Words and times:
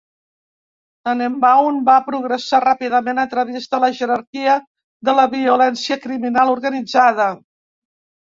Tannenbaum 1.09 1.75
va 1.89 1.97
progressar 2.07 2.61
ràpidament 2.65 3.21
a 3.25 3.25
través 3.33 3.67
de 3.75 3.81
la 3.83 3.91
jerarquia 3.99 4.57
de 5.11 5.15
la 5.21 5.27
violència 5.37 5.99
criminal 6.09 6.57
organitzada. 6.57 7.31